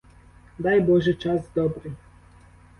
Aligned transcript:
Дай 0.59 0.79
боже, 0.79 1.13
час 1.13 1.41
добрий! 1.55 1.93